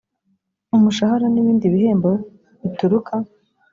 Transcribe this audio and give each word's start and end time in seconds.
umushahara 0.75 1.25
n’ibindi 1.31 1.65
bihembo 1.73 2.11
bituruka 2.61 3.13